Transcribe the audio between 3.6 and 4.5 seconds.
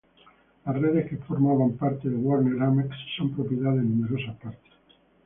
de numerosas